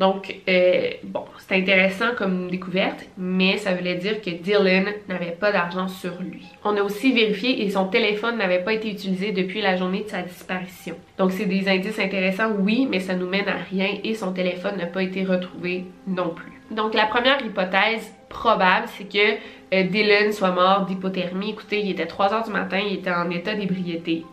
Donc, 0.00 0.34
euh, 0.48 0.92
bon, 1.04 1.26
c'est 1.46 1.56
intéressant 1.56 2.14
comme 2.16 2.50
découverte, 2.50 3.04
mais 3.18 3.58
ça 3.58 3.74
voulait 3.74 3.96
dire 3.96 4.22
que 4.22 4.30
Dylan 4.30 4.86
n'avait 5.10 5.36
pas 5.38 5.52
d'argent 5.52 5.88
sur 5.88 6.22
lui. 6.22 6.46
On 6.64 6.74
a 6.78 6.82
aussi 6.82 7.12
vérifié 7.12 7.62
et 7.62 7.68
son 7.68 7.88
téléphone 7.88 8.38
n'avait 8.38 8.64
pas 8.64 8.72
été 8.72 8.90
utilisé 8.90 9.32
depuis 9.32 9.60
la 9.60 9.76
journée 9.76 10.04
de 10.04 10.08
sa 10.08 10.22
disparition. 10.22 10.96
Donc, 11.18 11.32
c'est 11.32 11.44
des 11.44 11.68
indices 11.68 11.98
intéressants, 11.98 12.50
oui, 12.60 12.88
mais 12.90 12.98
ça 12.98 13.14
nous 13.14 13.28
mène 13.28 13.46
à 13.46 13.58
rien 13.70 13.98
et 14.02 14.14
son 14.14 14.32
téléphone 14.32 14.78
n'a 14.78 14.86
pas 14.86 15.02
été 15.02 15.22
retrouvé 15.22 15.84
non 16.06 16.30
plus. 16.30 16.62
Donc, 16.70 16.94
la 16.94 17.04
première 17.04 17.44
hypothèse 17.44 18.10
probable, 18.30 18.86
c'est 18.96 19.04
que 19.04 19.36
euh, 19.74 19.82
Dylan 19.82 20.32
soit 20.32 20.52
mort 20.52 20.86
d'hypothermie. 20.86 21.50
Écoutez, 21.50 21.80
il 21.80 21.90
était 21.90 22.06
3 22.06 22.32
heures 22.32 22.44
du 22.44 22.52
matin, 22.52 22.78
il 22.78 22.94
était 22.94 23.12
en 23.12 23.28
état 23.28 23.54
d'ébriété. 23.54 24.24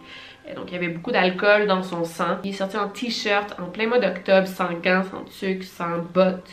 Donc, 0.56 0.66
il 0.70 0.74
y 0.74 0.77
avait 0.77 0.88
beaucoup 0.88 1.12
d'alcool 1.12 1.68
dans 1.68 1.84
son 1.84 2.04
sang. 2.04 2.38
Il 2.44 2.51
est 2.51 2.54
sorti 2.54 2.77
en 2.77 2.88
t-shirt 2.88 3.56
en 3.60 3.66
plein 3.66 3.88
mois 3.88 4.00
d'octobre, 4.00 4.48
sans 4.48 4.72
gants, 4.74 5.04
sans 5.04 5.24
tuque, 5.39 5.63
sans 5.63 6.00
bottes. 6.13 6.51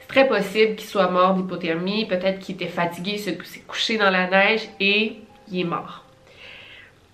C'est 0.00 0.08
très 0.08 0.28
possible 0.28 0.76
qu'il 0.76 0.88
soit 0.88 1.10
mort 1.10 1.34
d'hypothermie. 1.34 2.06
Peut-être 2.06 2.40
qu'il 2.40 2.56
était 2.56 2.66
fatigué, 2.66 3.12
il 3.12 3.18
s'est 3.18 3.38
couché 3.66 3.98
dans 3.98 4.10
la 4.10 4.28
neige 4.28 4.68
et 4.80 5.18
il 5.50 5.60
est 5.60 5.64
mort. 5.64 6.04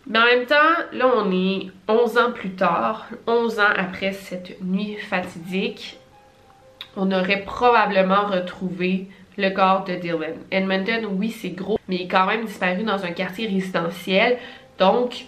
Mais 0.07 0.19
en 0.19 0.25
même 0.25 0.47
temps, 0.47 0.57
là, 0.93 1.07
on 1.17 1.31
est 1.31 1.69
11 1.89 2.19
ans 2.19 2.33
plus 2.33 2.51
tard, 2.51 3.07
11 3.27 3.61
ans 3.61 3.73
après 3.77 4.13
cette 4.13 4.61
nuit 4.61 4.97
fatidique, 4.97 5.99
on 6.97 7.11
aurait 7.13 7.43
probablement 7.43 8.27
retrouvé 8.27 9.07
le 9.39 9.51
corps 9.51 9.85
de 9.85 9.95
Dylan. 9.95 10.35
Edmonton, 10.51 11.07
oui, 11.13 11.31
c'est 11.31 11.51
gros, 11.51 11.79
mais 11.89 11.97
il 11.97 12.03
est 12.03 12.09
quand 12.09 12.27
même 12.27 12.45
disparu 12.45 12.83
dans 12.83 13.05
un 13.05 13.13
quartier 13.13 13.47
résidentiel. 13.47 14.39
Donc, 14.79 15.27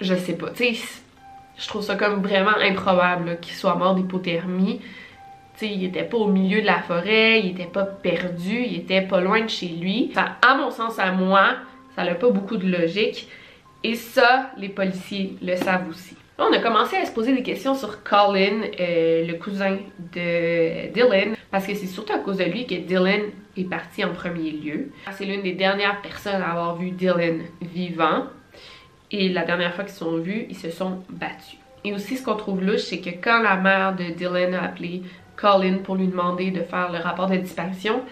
je 0.00 0.14
sais 0.14 0.34
pas. 0.34 0.50
Tu 0.50 0.74
sais, 0.74 1.00
je 1.58 1.68
trouve 1.68 1.82
ça 1.82 1.96
comme 1.96 2.22
vraiment 2.22 2.56
improbable 2.60 3.38
qu'il 3.40 3.54
soit 3.54 3.74
mort 3.74 3.94
d'hypothermie. 3.94 4.80
Tu 5.58 5.66
sais, 5.66 5.72
il 5.72 5.84
était 5.84 6.04
pas 6.04 6.16
au 6.16 6.28
milieu 6.28 6.62
de 6.62 6.66
la 6.66 6.80
forêt, 6.80 7.40
il 7.40 7.50
était 7.50 7.70
pas 7.70 7.84
perdu, 7.84 8.64
il 8.66 8.76
était 8.76 9.02
pas 9.02 9.20
loin 9.20 9.42
de 9.42 9.50
chez 9.50 9.68
lui. 9.68 10.08
Enfin, 10.10 10.36
à 10.42 10.54
mon 10.56 10.70
sens, 10.70 10.98
à 10.98 11.12
moi, 11.12 11.56
ça 11.94 12.04
n'a 12.04 12.14
pas 12.14 12.30
beaucoup 12.30 12.56
de 12.56 12.66
logique. 12.66 13.28
Et 13.82 13.94
ça, 13.94 14.50
les 14.56 14.68
policiers 14.68 15.36
le 15.42 15.56
savent 15.56 15.88
aussi. 15.88 16.16
On 16.38 16.52
a 16.54 16.58
commencé 16.58 16.96
à 16.96 17.04
se 17.04 17.12
poser 17.12 17.34
des 17.34 17.42
questions 17.42 17.74
sur 17.74 18.02
Colin, 18.02 18.62
euh, 18.80 19.26
le 19.26 19.34
cousin 19.34 19.76
de 20.14 20.90
Dylan, 20.90 21.36
parce 21.50 21.66
que 21.66 21.74
c'est 21.74 21.86
surtout 21.86 22.14
à 22.14 22.18
cause 22.18 22.38
de 22.38 22.44
lui 22.44 22.66
que 22.66 22.76
Dylan 22.76 23.24
est 23.58 23.64
parti 23.64 24.02
en 24.02 24.14
premier 24.14 24.50
lieu. 24.50 24.90
C'est 25.12 25.26
l'une 25.26 25.42
des 25.42 25.52
dernières 25.52 26.00
personnes 26.00 26.40
à 26.40 26.52
avoir 26.52 26.76
vu 26.76 26.92
Dylan 26.92 27.42
vivant. 27.60 28.24
Et 29.12 29.28
la 29.28 29.44
dernière 29.44 29.74
fois 29.74 29.84
qu'ils 29.84 29.94
se 29.94 30.00
sont 30.00 30.18
vus, 30.18 30.46
ils 30.48 30.56
se 30.56 30.70
sont 30.70 31.02
battus. 31.10 31.58
Et 31.84 31.92
aussi, 31.92 32.16
ce 32.16 32.24
qu'on 32.24 32.36
trouve 32.36 32.62
louche, 32.62 32.82
c'est 32.82 33.00
que 33.00 33.10
quand 33.10 33.42
la 33.42 33.56
mère 33.56 33.96
de 33.96 34.04
Dylan 34.04 34.54
a 34.54 34.64
appelé 34.64 35.02
Colin 35.36 35.78
pour 35.78 35.96
lui 35.96 36.06
demander 36.06 36.50
de 36.50 36.62
faire 36.62 36.92
le 36.92 36.98
rapport 36.98 37.28
de 37.28 37.36
disparition, 37.36 38.02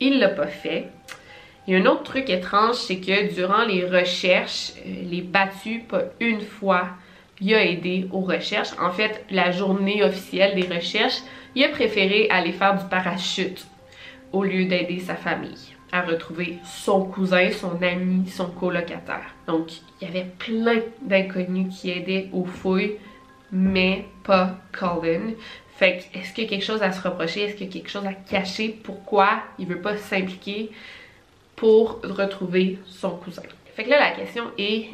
il 0.00 0.18
l'a 0.18 0.30
pas 0.30 0.46
fait. 0.46 0.88
A 1.68 1.72
un 1.72 1.86
autre 1.86 2.02
truc 2.04 2.30
étrange, 2.30 2.76
c'est 2.76 2.96
que 2.96 3.32
durant 3.34 3.64
les 3.64 3.84
recherches, 3.84 4.72
euh, 4.86 5.04
les 5.08 5.20
battus, 5.20 5.82
pas 5.88 6.04
une 6.18 6.40
fois, 6.40 6.88
il 7.40 7.54
a 7.54 7.64
aidé 7.64 8.08
aux 8.10 8.20
recherches. 8.22 8.70
En 8.80 8.90
fait, 8.90 9.24
la 9.30 9.52
journée 9.52 10.02
officielle 10.02 10.60
des 10.60 10.74
recherches, 10.74 11.20
il 11.54 11.64
a 11.64 11.68
préféré 11.68 12.28
aller 12.30 12.52
faire 12.52 12.76
du 12.76 12.84
parachute 12.88 13.66
au 14.32 14.42
lieu 14.42 14.64
d'aider 14.64 14.98
sa 14.98 15.14
famille 15.14 15.76
à 15.92 16.02
retrouver 16.02 16.58
son 16.64 17.04
cousin, 17.04 17.50
son 17.50 17.82
ami, 17.82 18.28
son 18.28 18.46
colocataire. 18.46 19.34
Donc, 19.46 19.70
il 20.00 20.08
y 20.08 20.10
avait 20.10 20.26
plein 20.38 20.80
d'inconnus 21.02 21.80
qui 21.80 21.90
aidaient 21.90 22.28
aux 22.32 22.44
fouilles, 22.44 22.96
mais 23.52 24.06
pas 24.22 24.56
Colin. 24.72 25.32
Fait 25.76 25.98
que, 25.98 26.18
est-ce 26.18 26.32
qu'il 26.32 26.44
y 26.44 26.46
a 26.46 26.50
quelque 26.50 26.64
chose 26.64 26.82
à 26.82 26.92
se 26.92 27.00
reprocher? 27.00 27.42
Est-ce 27.42 27.56
qu'il 27.56 27.66
y 27.66 27.70
a 27.70 27.72
quelque 27.72 27.90
chose 27.90 28.06
à 28.06 28.12
cacher? 28.12 28.68
Pourquoi 28.82 29.42
il 29.58 29.66
veut 29.66 29.80
pas 29.80 29.96
s'impliquer 29.96 30.70
pour 31.56 32.00
retrouver 32.02 32.78
son 32.86 33.10
cousin? 33.10 33.42
Fait 33.74 33.84
que 33.84 33.90
là, 33.90 33.98
la 33.98 34.10
question 34.12 34.44
est, 34.58 34.90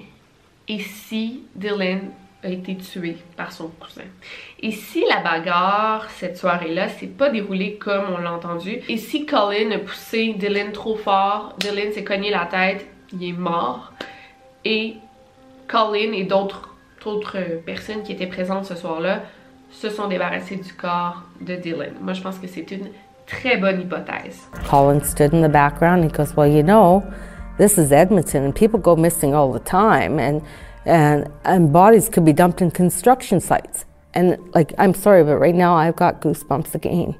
et 0.68 0.78
si 0.78 1.42
Dylan 1.54 2.10
a 2.46 2.50
été 2.50 2.76
tué 2.76 3.16
par 3.36 3.52
son 3.52 3.68
cousin. 3.68 4.06
Et 4.60 4.70
si 4.70 5.04
la 5.08 5.20
bagarre 5.20 6.08
cette 6.10 6.36
soirée-là 6.36 6.88
s'est 6.88 7.06
pas 7.06 7.28
déroulée 7.28 7.76
comme 7.76 8.04
on 8.16 8.18
l'a 8.18 8.32
entendu, 8.32 8.80
et 8.88 8.96
si 8.96 9.26
Colin 9.26 9.70
a 9.72 9.78
poussé 9.78 10.34
Dylan 10.38 10.72
trop 10.72 10.96
fort, 10.96 11.54
Dylan 11.58 11.92
s'est 11.92 12.04
cogné 12.04 12.30
la 12.30 12.46
tête, 12.46 12.86
il 13.12 13.28
est 13.28 13.32
mort, 13.32 13.92
et 14.64 14.96
Colin 15.68 16.12
et 16.12 16.24
d'autres 16.24 16.70
autres 17.04 17.38
personnes 17.64 18.02
qui 18.02 18.12
étaient 18.12 18.26
présentes 18.26 18.64
ce 18.64 18.74
soir-là 18.74 19.22
se 19.70 19.90
sont 19.90 20.08
débarrassés 20.08 20.56
du 20.56 20.72
corps 20.72 21.22
de 21.40 21.54
Dylan. 21.54 21.92
Moi, 22.00 22.14
je 22.14 22.22
pense 22.22 22.38
que 22.38 22.46
c'est 22.46 22.70
une 22.70 22.88
très 23.26 23.56
bonne 23.56 23.80
hypothèse. 23.80 24.48
Colin 24.68 25.00
stood 25.00 25.34
in 25.34 25.46
the 25.46 25.50
background. 25.50 26.04
He 26.04 26.08
goes, 26.08 26.34
"Well, 26.36 26.50
you 26.50 26.62
know, 26.62 27.02
this 27.58 27.76
is 27.78 27.92
Edmonton, 27.92 28.44
and 28.44 28.52
people 28.52 28.80
go 28.80 28.96
missing 28.96 29.34
all 29.34 29.52
the 29.52 29.62
time, 29.62 30.18
and, 30.86 31.30
and 31.44 31.72
bodies 31.72 32.08
could 32.08 32.24
be 32.24 32.32
dumped 32.32 32.62
in 32.62 32.70
construction 32.70 33.40
sites. 33.40 33.84
And 34.14 34.38
like, 34.54 34.72
I'm 34.78 34.94
sorry, 34.94 35.24
but 35.24 35.36
right 35.36 35.54
now 35.54 35.74
I've 35.74 35.96
got 35.96 36.22
goosebumps 36.22 36.74
again. 36.74 37.16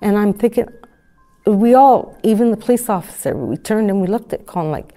And 0.00 0.18
I'm 0.18 0.32
thinking, 0.32 0.66
we 1.46 1.74
all, 1.74 2.18
even 2.22 2.50
the 2.50 2.56
police 2.56 2.88
officer, 2.88 3.36
we 3.36 3.56
turned 3.56 3.90
and 3.90 4.00
we 4.00 4.08
looked 4.08 4.32
at 4.32 4.46
Colin 4.46 4.70
like, 4.70 4.92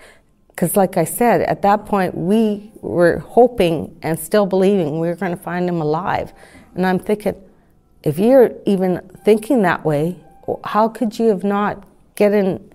because 0.48 0.76
like 0.76 0.96
I 0.98 1.04
said, 1.04 1.42
at 1.42 1.62
that 1.64 1.86
point 1.86 2.16
we 2.16 2.72
were 2.82 3.20
hoping 3.20 3.98
and 4.02 4.18
still 4.18 4.46
believing 4.46 5.00
we 5.00 5.08
were 5.08 5.16
going 5.16 5.36
to 5.36 5.44
find 5.44 5.68
him 5.68 5.82
alive. 5.82 6.34
And 6.76 6.86
I'm 6.86 7.00
thinking, 7.00 7.36
if 8.04 8.18
you're 8.18 8.52
even 8.66 9.02
thinking 9.24 9.62
that 9.64 9.84
way, 9.84 10.18
how 10.64 10.88
could 10.88 11.20
you 11.20 11.28
have 11.28 11.44
not 11.44 11.84
gotten 12.16 12.72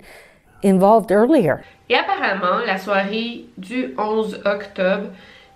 Et 1.89 1.97
apparemment, 1.97 2.59
la 2.65 2.79
soirée 2.79 3.47
du 3.57 3.95
11 3.99 4.43
octobre, 4.45 5.09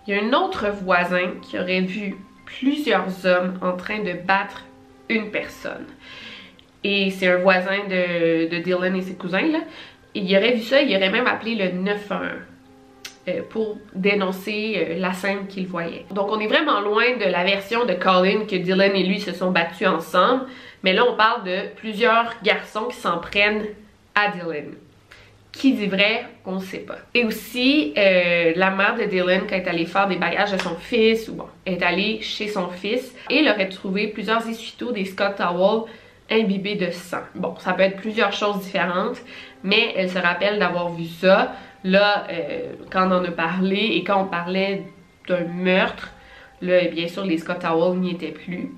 il 0.06 0.14
y 0.14 0.18
a 0.18 0.22
un 0.22 0.32
autre 0.32 0.66
voisin 0.82 1.32
qui 1.42 1.58
aurait 1.58 1.80
vu 1.80 2.16
plusieurs 2.44 3.24
hommes 3.24 3.58
en 3.62 3.76
train 3.76 4.00
de 4.00 4.12
battre 4.12 4.64
une 5.08 5.30
personne. 5.30 5.86
Et 6.82 7.10
c'est 7.10 7.28
un 7.28 7.38
voisin 7.38 7.78
de, 7.88 8.58
Dylan 8.60 8.96
et 8.96 9.02
ses 9.02 9.14
cousins, 9.14 9.46
là. 9.46 9.60
il 10.14 10.36
aurait 10.36 10.54
vu 10.54 10.62
ça, 10.62 10.82
il 10.82 10.94
aurait 10.94 11.10
même 11.10 11.26
appelé 11.26 11.54
le 11.54 11.70
911 11.72 12.30
euh, 13.26 13.40
pour 13.48 13.78
dénoncer 13.94 14.76
euh, 14.76 14.98
la 14.98 15.14
scène 15.14 15.46
qu'il 15.46 15.66
voyait. 15.66 16.04
Donc 16.10 16.28
on 16.30 16.38
est 16.40 16.46
vraiment 16.46 16.80
loin 16.80 17.16
de 17.16 17.24
la 17.24 17.42
version 17.42 17.86
de 17.86 17.94
Colin 17.94 18.44
que 18.44 18.56
Dylan 18.56 18.94
et 18.94 19.02
lui 19.02 19.18
se 19.18 19.32
sont 19.32 19.50
battus 19.50 19.88
ensemble, 19.88 20.44
mais 20.82 20.92
là 20.92 21.04
on 21.08 21.16
parle 21.16 21.44
de 21.44 21.74
plusieurs 21.76 22.34
garçons 22.42 22.84
qui 22.90 22.96
s'en 22.96 23.18
prennent 23.18 23.64
à 24.14 24.30
Dylan. 24.30 24.74
Qui 25.56 25.72
dit 25.72 25.86
vrai, 25.86 26.26
on 26.44 26.56
ne 26.56 26.60
sait 26.60 26.78
pas. 26.78 26.98
Et 27.14 27.24
aussi, 27.24 27.94
euh, 27.96 28.52
la 28.56 28.70
mère 28.70 28.96
de 28.96 29.04
Dylan, 29.04 29.42
quand 29.48 29.54
elle 29.54 29.62
est 29.62 29.68
allée 29.68 29.86
faire 29.86 30.08
des 30.08 30.16
bagages 30.16 30.52
de 30.52 30.58
son 30.58 30.74
fils, 30.74 31.28
ou 31.28 31.34
bon, 31.34 31.46
est 31.64 31.82
allée 31.82 32.20
chez 32.22 32.48
son 32.48 32.68
fils, 32.68 33.14
et 33.30 33.38
elle 33.38 33.48
aurait 33.48 33.68
trouvé 33.68 34.08
plusieurs 34.08 34.46
essuie-tout, 34.48 34.92
des 34.92 35.04
Scott 35.04 35.36
Towels 35.36 35.84
imbibés 36.30 36.74
de 36.74 36.90
sang. 36.90 37.22
Bon, 37.34 37.54
ça 37.58 37.72
peut 37.72 37.82
être 37.82 37.96
plusieurs 37.96 38.32
choses 38.32 38.60
différentes, 38.60 39.18
mais 39.62 39.92
elle 39.96 40.10
se 40.10 40.18
rappelle 40.18 40.58
d'avoir 40.58 40.92
vu 40.92 41.04
ça. 41.04 41.52
Là, 41.84 42.26
euh, 42.30 42.72
quand 42.90 43.08
on 43.08 43.12
en 43.12 43.24
a 43.24 43.30
parlé, 43.30 43.92
et 43.94 44.02
quand 44.04 44.22
on 44.22 44.26
parlait 44.26 44.82
d'un 45.28 45.44
meurtre, 45.44 46.10
là, 46.62 46.84
bien 46.88 47.06
sûr, 47.06 47.24
les 47.24 47.38
Scott 47.38 47.60
Towels 47.60 47.98
n'y 48.00 48.12
étaient 48.12 48.32
plus. 48.32 48.72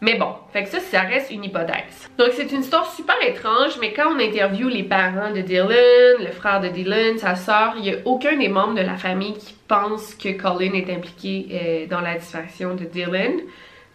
Mais 0.00 0.16
bon, 0.16 0.34
fait 0.52 0.64
que 0.64 0.68
ça, 0.68 1.00
reste 1.00 1.30
une 1.30 1.44
hypothèse. 1.44 2.10
Donc 2.18 2.28
c'est 2.32 2.50
une 2.52 2.60
histoire 2.60 2.90
super 2.92 3.16
étrange, 3.26 3.78
mais 3.80 3.92
quand 3.92 4.14
on 4.14 4.18
interviewe 4.18 4.68
les 4.68 4.82
parents 4.82 5.32
de 5.32 5.40
Dylan, 5.40 6.18
le 6.20 6.30
frère 6.30 6.60
de 6.60 6.68
Dylan, 6.68 7.16
sa 7.18 7.36
soeur, 7.36 7.74
il 7.76 7.82
n'y 7.82 7.90
a 7.90 7.96
aucun 8.04 8.36
des 8.36 8.48
membres 8.48 8.74
de 8.74 8.82
la 8.82 8.96
famille 8.96 9.34
qui 9.34 9.54
pense 9.66 10.14
que 10.14 10.30
Colin 10.32 10.72
est 10.74 10.90
impliqué 10.92 11.46
euh, 11.52 11.86
dans 11.86 12.00
la 12.00 12.16
disparition 12.16 12.74
de 12.74 12.84
Dylan. 12.84 13.40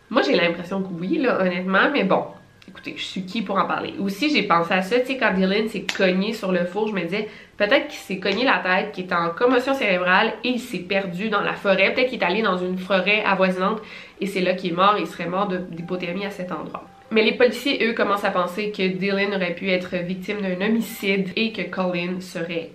Moi, 0.10 0.24
j'ai 0.24 0.36
l'impression 0.36 0.82
que 0.82 0.90
oui, 1.00 1.20
là, 1.20 1.40
honnêtement, 1.42 1.92
mais 1.94 2.04
bon, 2.04 2.24
écoutez, 2.70 2.94
je 2.96 3.04
suis 3.04 3.26
qui 3.26 3.42
pour 3.42 3.58
en 3.58 3.66
parler? 3.66 3.94
Aussi, 4.00 4.30
j'ai 4.30 4.44
pensé 4.44 4.74
à 4.74 4.82
ça, 4.82 5.00
tu 5.00 5.08
sais, 5.08 5.18
quand 5.18 5.34
Dylan 5.34 5.68
s'est 5.68 5.86
cogné 5.86 6.34
sur 6.34 6.52
le 6.52 6.66
four, 6.66 6.88
je 6.88 6.94
me 6.94 7.02
disais, 7.02 7.28
peut-être 7.58 7.88
qu'il 7.88 8.00
s'est 8.00 8.20
cogné 8.20 8.46
la 8.46 8.60
tête, 8.60 8.92
qu'il 8.92 9.06
est 9.06 9.14
en 9.14 9.30
commotion 9.30 9.74
cérébrale 9.74 10.34
et 10.44 10.50
il 10.50 10.60
s'est 10.60 10.80
perdu 10.80 11.30
dans 11.30 11.42
la 11.42 11.54
forêt. 11.54 11.94
Peut-être 11.94 12.10
qu'il 12.10 12.20
est 12.22 12.26
allé 12.26 12.42
dans 12.42 12.58
une 12.58 12.78
forêt 12.78 13.24
avoisinante 13.26 13.82
et 14.22 14.28
c'est 14.28 14.42
là 14.42 14.54
qu'il 14.54 14.72
est 14.72 14.76
mort, 14.76 14.96
il 15.00 15.08
serait 15.08 15.28
mort 15.28 15.48
d'hypothermie 15.48 16.26
à 16.26 16.30
cet 16.30 16.52
endroit. 16.52 16.86
Mais 17.12 17.24
les 17.24 17.34
policiers, 17.34 17.84
eux, 17.88 17.94
commencent 17.94 18.24
à 18.24 18.32
penser 18.32 18.72
que 18.72 18.88
Dylan 18.88 19.34
aurait 19.34 19.56
pu 19.56 19.70
être 19.72 19.96
victime 19.96 20.42
d'un 20.42 20.64
homicide 20.66 21.30
et 21.36 21.52
que 21.52 21.64
Colin 21.64 22.22
serait 22.22 22.70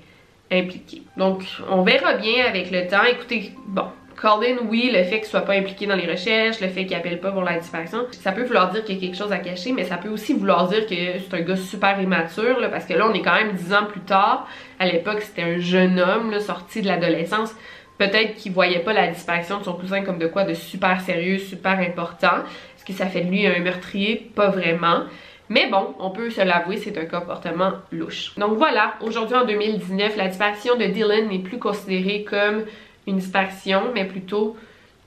impliqué. 0.51 1.03
Donc, 1.17 1.45
on 1.71 1.83
verra 1.83 2.15
bien 2.15 2.45
avec 2.45 2.71
le 2.71 2.87
temps. 2.89 3.05
Écoutez, 3.05 3.53
bon, 3.69 3.87
Colin, 4.17 4.57
oui, 4.69 4.91
le 4.93 5.03
fait 5.05 5.19
qu'il 5.19 5.29
soit 5.29 5.43
pas 5.43 5.55
impliqué 5.55 5.87
dans 5.87 5.97
les 5.97 6.11
recherches, 6.11 6.61
le 6.61 6.69
fait 6.69 6.87
qu'il 6.87 6.97
appelle 6.97 7.21
pas 7.21 7.33
pour 7.33 7.43
la 7.43 7.59
disparition, 7.59 8.07
ça 8.13 8.33
peut 8.33 8.45
vouloir 8.45 8.71
dire 8.71 8.85
qu'il 8.85 8.97
y 8.97 8.99
a 8.99 9.01
quelque 9.01 9.17
chose 9.17 9.33
à 9.33 9.39
cacher, 9.39 9.73
mais 9.73 9.85
ça 9.85 9.97
peut 9.97 10.09
aussi 10.09 10.35
vouloir 10.35 10.69
dire 10.69 10.87
que 10.87 10.95
c'est 10.95 11.35
un 11.35 11.41
gars 11.41 11.57
super 11.57 12.01
immature, 12.01 12.57
parce 12.71 12.85
que 12.85 12.95
là, 12.95 13.07
on 13.09 13.13
est 13.13 13.23
quand 13.23 13.35
même 13.35 13.53
dix 13.53 13.73
ans 13.75 13.87
plus 13.87 14.01
tard. 14.01 14.49
À 14.79 14.87
l'époque, 14.87 15.21
c'était 15.21 15.43
un 15.43 15.59
jeune 15.59 15.99
homme, 16.01 16.39
sorti 16.41 16.83
de 16.83 16.87
l'adolescence. 16.87 17.55
Peut-être 17.99 18.35
qu'il 18.37 18.53
voyait 18.53 18.81
pas 18.81 18.93
la 18.93 19.09
disparition 19.09 19.59
de 19.59 19.65
son 19.65 19.75
cousin 19.75 20.03
comme 20.03 20.19
de 20.19 20.27
quoi 20.27 20.45
de 20.45 20.55
super 20.55 21.01
sérieux, 21.01 21.39
super 21.39 21.79
important. 21.79 22.39
Est-ce 22.77 22.85
que 22.85 22.93
ça 22.93 23.07
fait 23.07 23.23
de 23.23 23.31
lui 23.31 23.47
un 23.47 23.61
meurtrier? 23.61 24.31
Pas 24.35 24.49
vraiment. 24.49 25.05
Mais 25.49 25.69
bon, 25.71 25.95
on 25.99 26.11
peut 26.11 26.31
se 26.31 26.41
l'avouer, 26.41 26.79
c'est 26.79 26.97
un 26.99 27.05
comportement 27.05 27.73
louche. 27.93 28.35
Donc 28.37 28.55
voilà, 28.57 28.95
aujourd'hui 29.01 29.37
en 29.37 29.45
2019, 29.45 30.17
la 30.17 30.29
disparition 30.29 30.77
de 30.77 30.87
Dylan 30.87 31.29
n'est 31.29 31.39
plus 31.39 31.59
considérée 31.59 32.25
comme 32.25 32.65
une 33.07 33.17
disparition, 33.17 33.91
mais 33.95 34.05
plutôt 34.05 34.57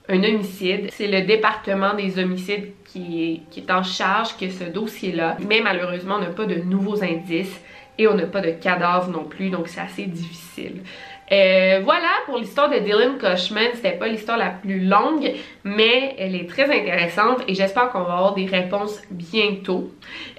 un 0.08 0.22
homicide. 0.24 0.88
C'est 0.90 1.08
le 1.08 1.22
département 1.26 1.94
des 1.94 2.18
homicides 2.18 2.72
qui 2.84 3.42
est, 3.56 3.70
en 3.70 3.82
charge 3.82 4.36
que 4.36 4.48
ce 4.50 4.64
dossier-là. 4.64 5.36
Mais 5.46 5.60
malheureusement, 5.60 6.16
on 6.16 6.20
n'a 6.20 6.30
pas 6.30 6.46
de 6.46 6.56
nouveaux 6.56 7.02
indices 7.02 7.60
et 7.98 8.06
on 8.08 8.14
n'a 8.14 8.26
pas 8.26 8.40
de 8.40 8.52
cadavre 8.52 9.10
non 9.10 9.24
plus, 9.24 9.50
donc 9.50 9.68
c'est 9.68 9.80
assez 9.80 10.06
difficile. 10.06 10.82
Euh, 11.30 11.80
voilà 11.84 12.08
pour 12.26 12.38
l'histoire 12.38 12.70
de 12.70 12.78
Dylan 12.78 13.18
Cushman. 13.18 13.68
C'était 13.74 13.92
pas 13.92 14.08
l'histoire 14.08 14.38
la 14.38 14.50
plus 14.50 14.80
longue, 14.80 15.32
mais 15.64 16.14
elle 16.18 16.34
est 16.34 16.48
très 16.48 16.64
intéressante 16.64 17.42
et 17.46 17.54
j'espère 17.54 17.90
qu'on 17.90 18.02
va 18.02 18.14
avoir 18.14 18.34
des 18.34 18.46
réponses 18.46 19.00
bientôt. 19.10 19.90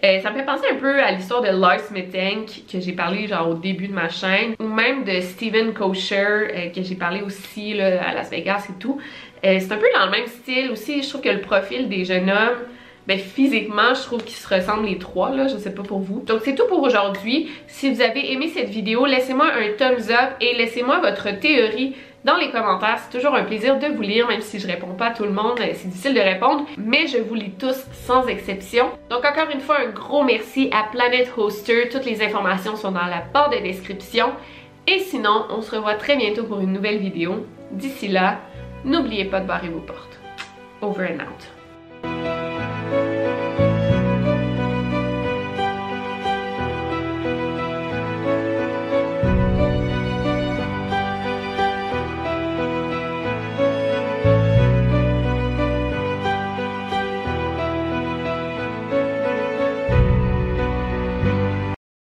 Euh, 0.04 0.20
ça 0.20 0.32
me 0.32 0.38
fait 0.38 0.46
penser 0.46 0.66
un 0.72 0.76
peu 0.76 1.00
à 1.00 1.12
l'histoire 1.12 1.42
de 1.42 1.50
Lars 1.50 1.92
Mittank 1.92 2.64
que 2.72 2.80
j'ai 2.80 2.94
parlé 2.94 3.28
genre 3.28 3.50
au 3.50 3.54
début 3.54 3.88
de 3.88 3.94
ma 3.94 4.10
chaîne, 4.10 4.56
ou 4.60 4.68
même 4.68 5.04
de 5.04 5.20
Steven 5.22 5.74
Kosher 5.74 6.16
euh, 6.16 6.70
que 6.70 6.82
j'ai 6.82 6.96
parlé 6.96 7.22
aussi 7.22 7.80
à 7.80 8.14
Las 8.14 8.30
Vegas 8.30 8.68
et 8.70 8.80
tout. 8.80 9.00
c'est 9.44 9.72
un 9.72 9.78
peu 9.78 9.88
dans 9.94 10.06
le 10.06 10.12
même 10.12 10.28
style 10.28 10.72
aussi. 10.72 11.04
Je 11.04 11.10
trouve 11.10 11.22
que 11.22 11.30
le 11.30 11.42
profil 11.42 11.88
des 11.88 12.06
jeunes 12.06 12.30
hommes 12.30 12.60
ben 13.10 13.18
physiquement, 13.18 13.96
je 13.96 14.04
trouve 14.04 14.24
qu'ils 14.24 14.38
se 14.38 14.48
ressemblent 14.48 14.86
les 14.86 15.00
trois, 15.00 15.32
là, 15.32 15.48
je 15.48 15.58
sais 15.58 15.74
pas 15.74 15.82
pour 15.82 15.98
vous. 15.98 16.22
Donc 16.28 16.42
c'est 16.46 16.54
tout 16.54 16.68
pour 16.68 16.84
aujourd'hui. 16.84 17.50
Si 17.66 17.92
vous 17.92 18.02
avez 18.02 18.32
aimé 18.32 18.52
cette 18.54 18.70
vidéo, 18.70 19.08
laissez-moi 19.08 19.48
un 19.48 19.74
thumbs 19.76 20.12
up 20.12 20.36
et 20.40 20.54
laissez-moi 20.54 21.00
votre 21.00 21.32
théorie 21.40 21.96
dans 22.24 22.38
les 22.38 22.52
commentaires. 22.52 23.00
C'est 23.00 23.18
toujours 23.18 23.34
un 23.34 23.46
plaisir 23.46 23.80
de 23.80 23.88
vous 23.88 24.04
lire, 24.04 24.28
même 24.28 24.42
si 24.42 24.60
je 24.60 24.68
réponds 24.68 24.94
pas 24.94 25.08
à 25.08 25.12
tout 25.12 25.24
le 25.24 25.32
monde, 25.32 25.58
c'est 25.58 25.90
difficile 25.90 26.14
de 26.14 26.20
répondre, 26.20 26.68
mais 26.78 27.08
je 27.08 27.18
vous 27.18 27.34
lis 27.34 27.54
tous 27.58 27.84
sans 28.06 28.28
exception. 28.28 28.92
Donc 29.10 29.26
encore 29.26 29.50
une 29.52 29.62
fois, 29.62 29.80
un 29.80 29.90
gros 29.90 30.24
merci 30.24 30.70
à 30.72 30.84
Planet 30.92 31.32
Hoster. 31.36 31.90
Toutes 31.90 32.06
les 32.06 32.22
informations 32.22 32.76
sont 32.76 32.92
dans 32.92 33.08
la 33.08 33.24
barre 33.34 33.50
de 33.50 33.58
description. 33.58 34.34
Et 34.86 35.00
sinon, 35.00 35.46
on 35.50 35.64
se 35.64 35.76
revoit 35.76 35.96
très 35.96 36.16
bientôt 36.16 36.44
pour 36.44 36.60
une 36.60 36.74
nouvelle 36.74 37.00
vidéo. 37.00 37.48
D'ici 37.72 38.08
là, 38.08 38.38
n'oubliez 38.86 39.26
pas 39.26 39.40
de 39.40 39.48
barrer 39.48 39.70
vos 39.70 39.80
portes. 39.80 40.20
Over 40.84 41.08
and 41.08 41.24
out. 41.24 41.59